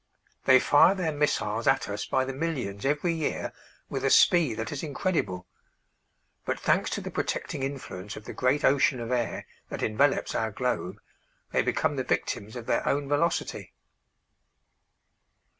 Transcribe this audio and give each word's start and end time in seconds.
They 0.45 0.59
fire 0.59 0.95
their 0.95 1.11
missiles 1.11 1.67
at 1.67 1.87
us 1.87 2.07
by 2.07 2.25
the 2.25 2.33
millions 2.33 2.85
every 2.87 3.13
year 3.13 3.53
with 3.87 4.03
a 4.03 4.09
speed 4.09 4.55
that 4.55 4.71
is 4.71 4.81
incredible, 4.81 5.45
but 6.43 6.59
thanks 6.59 6.89
to 6.97 7.01
the 7.01 7.11
protecting 7.11 7.61
influence 7.61 8.15
of 8.15 8.25
the 8.25 8.33
great 8.33 8.65
ocean 8.65 8.99
of 8.99 9.11
air 9.11 9.45
that 9.69 9.83
envelops 9.83 10.33
our 10.33 10.49
globe 10.49 10.99
they 11.51 11.61
become 11.61 11.97
the 11.97 12.03
victims 12.03 12.55
of 12.55 12.65
their 12.65 12.87
own 12.89 13.07
velocity. 13.09 13.73